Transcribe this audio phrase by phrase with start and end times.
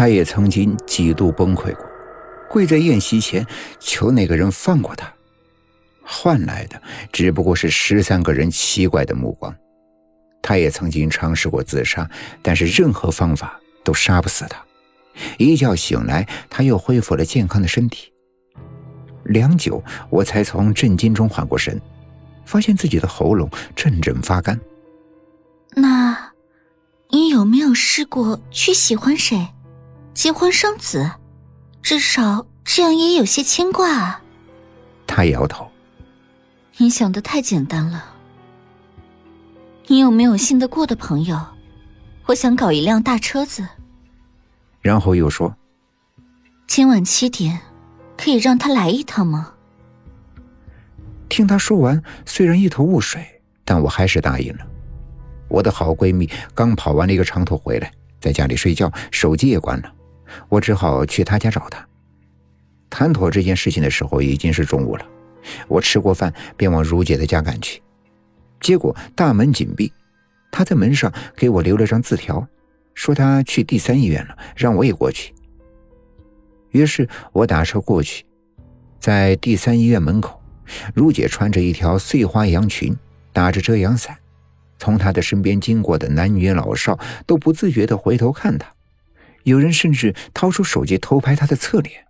[0.00, 1.84] 他也曾经几度崩溃过，
[2.48, 3.46] 跪在宴席前
[3.78, 5.12] 求那个人放过他，
[6.02, 6.80] 换来的
[7.12, 9.54] 只不过是十三个人奇怪的目光。
[10.40, 12.08] 他也曾经尝试过自杀，
[12.40, 14.58] 但是任何方法都杀不死他。
[15.36, 18.10] 一觉醒来，他又恢复了健康的身体。
[19.24, 21.78] 良久，我才从震惊中缓过神，
[22.46, 24.58] 发现自己的喉咙阵阵发干。
[25.74, 26.32] 那，
[27.10, 29.46] 你有没有试过去喜欢谁？
[30.14, 31.10] 结婚生子，
[31.82, 34.22] 至少这样也有些牵挂啊。
[35.06, 35.70] 他摇头。
[36.76, 38.04] 你想的太简单了。
[39.86, 41.38] 你有没有信得过的朋友？
[42.26, 43.66] 我想搞一辆大车子。
[44.80, 45.54] 然后又说
[46.66, 47.60] ：“今晚七点，
[48.16, 49.52] 可以让他来一趟吗？”
[51.28, 54.66] 听他说完，虽然一头雾水，但我还是答应了。
[55.48, 59.92] 我的好闺蜜刚跑完了一个长途回来，在家里睡觉，手机也关了。
[60.48, 61.86] 我只好去他家找他。
[62.88, 65.06] 谈妥这件事情的时候已经是中午了，
[65.68, 67.80] 我吃过饭便往如姐的家赶去。
[68.60, 69.92] 结果大门紧闭，
[70.50, 72.46] 她在门上给我留了张字条，
[72.94, 75.32] 说她去第三医院了，让我也过去。
[76.70, 78.24] 于是我打车过去，
[78.98, 80.42] 在第三医院门口，
[80.94, 82.94] 如姐穿着一条碎花洋裙，
[83.32, 84.16] 打着遮阳伞，
[84.78, 88.68] 从她的身边经过的男女老少都不自觉地回头看她。
[89.44, 92.06] 有人甚至掏出手机偷拍他的侧脸。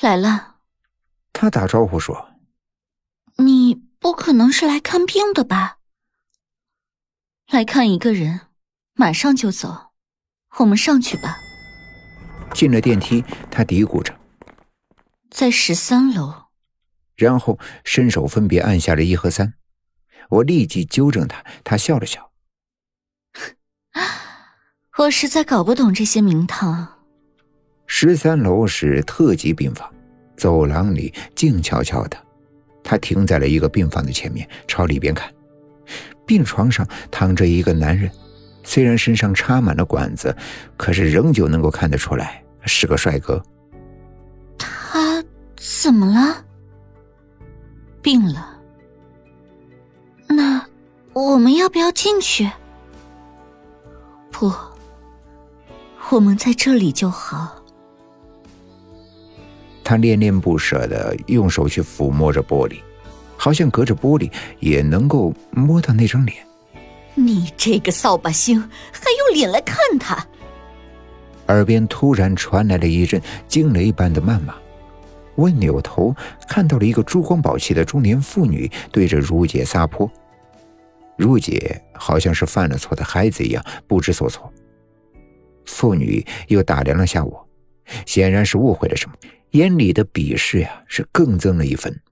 [0.00, 0.56] 来了，
[1.32, 2.30] 他打招呼说
[3.38, 5.78] ：“你不可能是来看病的吧？
[7.50, 8.42] 来看一个人，
[8.94, 9.92] 马上就走，
[10.58, 11.36] 我们上去吧。”
[12.54, 14.18] 进了电梯，他嘀咕着
[15.30, 16.48] ：“在十三楼。”
[17.16, 19.54] 然后伸手分别按下了一和三。
[20.30, 22.27] 我立即纠正他，他笑了笑。
[25.08, 26.86] 我实在搞不懂这些名堂。
[27.86, 29.90] 十三楼是特级病房，
[30.36, 32.16] 走廊里静悄悄的。
[32.84, 35.32] 他停在了一个病房的前面，朝里边看。
[36.26, 38.10] 病床上躺着一个男人，
[38.62, 40.36] 虽然身上插满了管子，
[40.76, 43.42] 可是仍旧能够看得出来是个帅哥。
[44.58, 45.24] 他
[45.56, 46.44] 怎么了？
[48.02, 48.60] 病了？
[50.28, 50.62] 那
[51.14, 52.46] 我们要不要进去？
[54.30, 54.52] 不。
[56.10, 57.62] 我们在这里就好。
[59.84, 62.78] 他恋恋不舍的用手去抚摸着玻璃，
[63.36, 66.36] 好像隔着玻璃也能够摸到那张脸。
[67.14, 70.26] 你这个扫把星，还有脸来看他？
[71.48, 74.54] 耳边突然传来了一阵惊雷般的谩骂。
[75.34, 76.14] 我扭头
[76.48, 80.10] 看到了一个珠光宝气的中年妇女对着如姐撒泼。
[81.16, 84.52] 如姐好像是犯了错的孩子一样不知所措。
[85.68, 87.48] 妇女又打量了下我，
[88.06, 89.14] 显然是误会了什么，
[89.50, 92.02] 眼里的鄙视呀是更增了一分。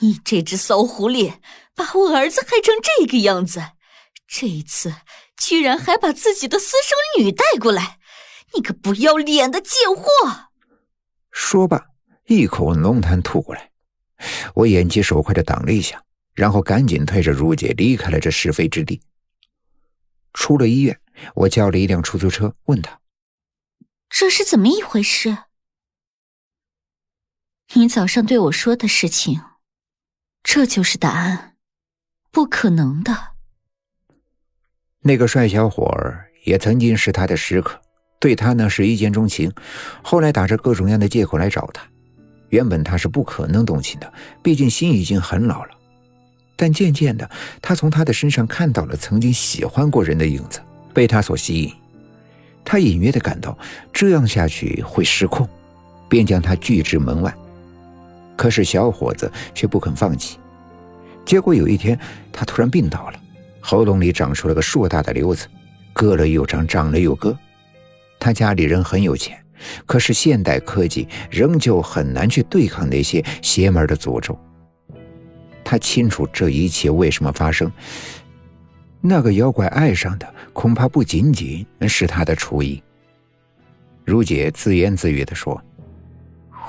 [0.00, 1.34] 你这只骚狐狸，
[1.74, 3.62] 把我儿子害成这个样子，
[4.26, 4.92] 这一次
[5.36, 7.98] 居然还把自己的私生女带过来，
[8.54, 10.50] 你个不要脸的贱货！
[11.30, 11.86] 说罢，
[12.26, 13.70] 一口浓痰吐过来，
[14.54, 16.02] 我眼疾手快的挡了一下，
[16.34, 19.00] 然后赶紧推着如姐离开了这是非之地。
[20.32, 20.98] 出了医院。
[21.34, 23.00] 我叫了一辆出租车，问他
[24.08, 25.38] ：“这是怎么一回事？”
[27.74, 29.42] 你早上对我说的事情，
[30.42, 31.56] 这就是答案，
[32.30, 33.34] 不可能的。
[35.00, 37.80] 那个帅小伙儿也曾经是他的食客，
[38.18, 39.52] 对他呢是一见钟情，
[40.02, 41.86] 后来打着各种样的借口来找他。
[42.50, 44.12] 原本他是不可能动情的，
[44.42, 45.76] 毕竟心已经很老了。
[46.56, 47.28] 但渐渐的，
[47.60, 50.62] 他从他的身上看到了曾经喜欢过人的影子。
[50.96, 51.70] 被他所吸引，
[52.64, 53.56] 他隐约的感到
[53.92, 55.46] 这样下去会失控，
[56.08, 57.30] 便将他拒之门外。
[58.34, 60.38] 可是小伙子却不肯放弃。
[61.22, 62.00] 结果有一天，
[62.32, 63.20] 他突然病倒了，
[63.60, 65.46] 喉咙里长出了个硕大的瘤子，
[65.92, 67.36] 割了又长，长了又割。
[68.18, 69.38] 他家里人很有钱，
[69.84, 74.38] 可是现代科技仍旧很难去对抗那些邪门的诅咒。
[75.62, 77.70] 他清楚这一切为什么发生。
[79.00, 82.82] 那个妖怪爱上的恐怕不仅仅是他的厨艺。
[84.04, 85.60] 如姐自言自语的说：“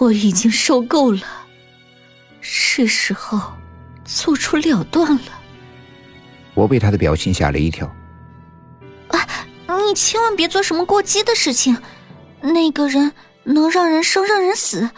[0.00, 1.22] 我已经受够了，
[2.40, 3.52] 是时候
[4.04, 5.40] 做出了断了。”
[6.54, 7.86] 我被他的表情吓了一跳。
[9.08, 9.18] 啊！
[9.86, 11.76] 你千万别做什么过激的事情。
[12.42, 13.12] 那个人
[13.44, 14.88] 能让人生，让人死，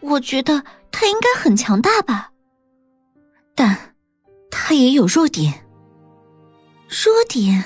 [0.00, 2.30] 我觉得他应该很强大吧。
[3.54, 3.94] 但，
[4.50, 5.64] 他也有弱点。
[6.92, 7.64] 弱点？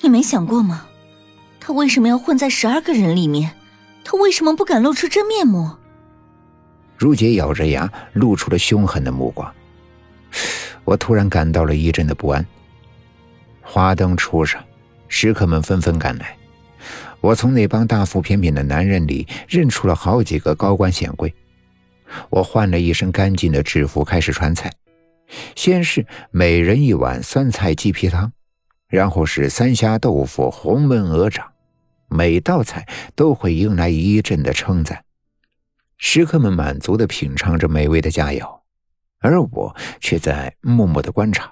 [0.00, 0.86] 你没想过吗？
[1.60, 3.52] 他为什么要混在十二个人里面？
[4.02, 5.70] 他为什么不敢露出真面目？
[6.96, 9.52] 如姐咬着牙，露出了凶狠的目光。
[10.84, 12.44] 我突然感到了一阵的不安。
[13.60, 14.64] 花灯初上，
[15.06, 16.34] 食客们纷纷赶来。
[17.20, 21.32] 我从那帮大腹便便的男人里认出了好几个高官显贵。
[22.30, 24.72] 我换了一身干净的制服，开始传菜。
[25.54, 28.32] 先是每人一碗酸菜鸡皮汤，
[28.88, 31.52] 然后是三虾豆腐、红焖鹅掌。
[32.08, 35.04] 每道菜都会迎来一阵的称赞，
[35.96, 38.60] 食客们满足地品尝着美味的佳肴，
[39.20, 41.51] 而我却在默默地观察。